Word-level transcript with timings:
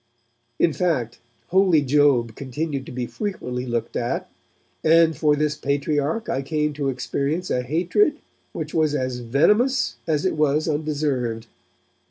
In 0.57 0.73
fact, 0.73 1.19
Holy 1.49 1.83
Job 1.83 2.35
continued 2.35 2.87
to 2.87 2.91
be 2.91 3.05
frequently 3.05 3.67
looked 3.67 3.95
at, 3.95 4.31
and 4.83 5.15
for 5.15 5.35
this 5.35 5.55
Patriarch 5.55 6.27
I 6.27 6.41
came 6.41 6.73
to 6.73 6.89
experience 6.89 7.51
a 7.51 7.61
hatred 7.61 8.17
which 8.51 8.73
was 8.73 8.95
as 8.95 9.19
venomous 9.19 9.97
as 10.07 10.25
it 10.25 10.33
was 10.33 10.67
undeserved. 10.67 11.45